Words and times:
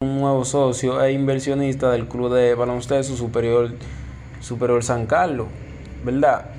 un 0.00 0.20
nuevo 0.20 0.44
socio 0.44 1.02
e 1.02 1.10
inversionista 1.10 1.90
del 1.90 2.06
club 2.06 2.32
de 2.32 2.54
baloncesto 2.54 3.16
superior, 3.16 3.72
superior 4.40 4.84
San 4.84 5.06
Carlos, 5.06 5.48
¿verdad? 6.04 6.52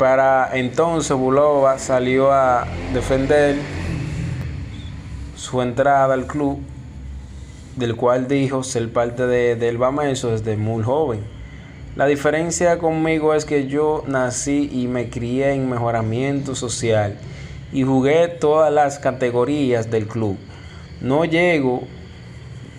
Para 0.00 0.50
entonces 0.52 1.16
Bulova 1.16 1.78
salió 1.78 2.32
a 2.32 2.66
defender 2.92 3.54
su 5.36 5.62
entrada 5.62 6.12
al 6.12 6.26
club, 6.26 6.58
del 7.76 7.94
cual 7.94 8.26
dijo 8.26 8.64
ser 8.64 8.92
parte 8.92 9.28
de, 9.28 9.54
del 9.54 9.78
Bameso 9.78 10.32
desde 10.32 10.56
muy 10.56 10.82
joven. 10.82 11.20
La 11.94 12.06
diferencia 12.06 12.78
conmigo 12.78 13.32
es 13.34 13.44
que 13.44 13.68
yo 13.68 14.02
nací 14.08 14.68
y 14.72 14.88
me 14.88 15.08
crié 15.08 15.52
en 15.52 15.70
mejoramiento 15.70 16.56
social 16.56 17.16
y 17.72 17.84
jugué 17.84 18.26
todas 18.26 18.72
las 18.72 18.98
categorías 18.98 19.88
del 19.88 20.08
club 20.08 20.36
no 21.00 21.24
llego 21.24 21.88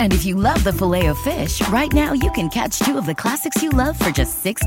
And 0.00 0.14
if 0.14 0.24
you 0.24 0.34
love 0.34 0.64
the 0.64 0.72
filet 0.72 1.08
of 1.08 1.18
fish, 1.18 1.60
right 1.68 1.92
now 1.92 2.14
you 2.14 2.30
can 2.30 2.48
catch 2.48 2.78
two 2.78 2.96
of 2.96 3.04
the 3.04 3.14
classics 3.14 3.62
you 3.62 3.68
love 3.68 3.98
for 3.98 4.10
just 4.10 4.42
$6. 4.42 4.62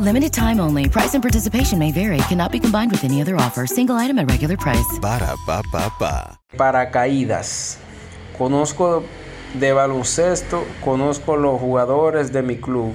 Limited 0.00 0.32
time 0.32 0.58
only. 0.58 0.88
Price 0.88 1.14
and 1.14 1.22
participation 1.22 1.78
may 1.78 1.92
vary. 1.92 2.18
Cannot 2.26 2.50
be 2.50 2.58
combined 2.58 2.90
with 2.90 3.04
any 3.04 3.22
other 3.22 3.36
offer. 3.36 3.68
Single 3.68 3.94
item 3.94 4.18
at 4.18 4.28
regular 4.28 4.56
price. 4.56 4.98
Ba 5.00 5.20
da 5.20 5.36
ba 5.46 5.62
ba 5.70 5.92
ba. 6.00 6.40
Paracaídas. 6.56 7.78
Conozco 8.36 9.04
de 9.54 9.72
baloncesto, 9.72 10.66
conozco 10.84 11.36
los 11.36 11.60
jugadores 11.60 12.32
de 12.32 12.42
mi 12.42 12.56
club. 12.56 12.94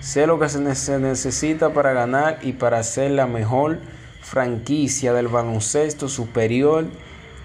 Sé 0.00 0.28
lo 0.28 0.38
que 0.38 0.48
se 0.48 1.00
necesita 1.00 1.72
para 1.72 1.92
ganar 1.94 2.38
y 2.42 2.52
para 2.52 2.80
ser 2.84 3.10
la 3.10 3.26
mejor 3.26 3.80
franquicia 4.20 5.12
del 5.12 5.26
baloncesto 5.26 6.08
superior 6.08 6.86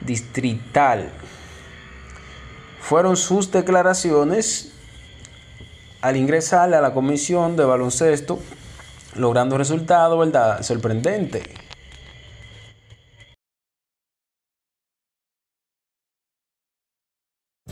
distrital 0.01 1.09
fueron 2.88 3.18
sus 3.18 3.52
declaraciones 3.52 4.72
al 6.00 6.16
ingresar 6.16 6.74
a 6.74 6.80
la 6.80 6.94
comisión 6.94 7.58
de 7.58 7.66
baloncesto, 7.66 8.40
logrando 9.16 9.58
resultado, 9.58 10.18
¿verdad? 10.18 10.64
Sorprendente. 10.64 11.44